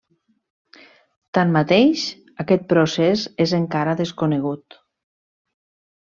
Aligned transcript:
Tanmateix, 1.37 2.05
aquest 2.43 2.65
procés 2.71 3.25
és 3.45 3.53
encara 3.57 3.93
desconegut. 3.99 4.79